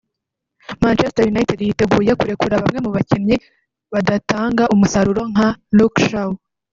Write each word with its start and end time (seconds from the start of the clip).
Manchester 0.81 1.25
United 1.33 1.59
yiteguye 1.67 2.11
kurekura 2.19 2.61
bamwe 2.63 2.79
mu 2.85 2.89
bakinnyi 2.95 3.35
badatanga 3.93 4.63
umusaruro 4.73 5.21
nka 5.31 5.47
Luke 5.77 6.01
Shaw 6.09 6.31